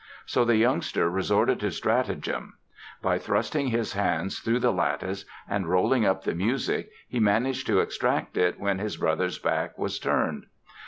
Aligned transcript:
So 0.25 0.43
the 0.43 0.55
youngster 0.55 1.07
resorted 1.11 1.59
to 1.59 1.69
stratagem. 1.69 2.55
By 3.03 3.19
thrusting 3.19 3.67
his 3.67 3.93
hands 3.93 4.39
through 4.39 4.57
the 4.61 4.73
lattice 4.73 5.25
and 5.47 5.69
rolling 5.69 6.07
up 6.07 6.23
the 6.23 6.33
music 6.33 6.89
he 7.07 7.19
managed 7.19 7.67
to 7.67 7.81
extract 7.81 8.35
it 8.35 8.59
when 8.59 8.79
his 8.79 8.97
brother's 8.97 9.37
back 9.37 9.77
was 9.77 9.99
turned. 9.99 10.47